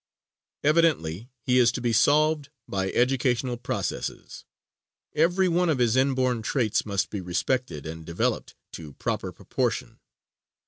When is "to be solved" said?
1.71-2.49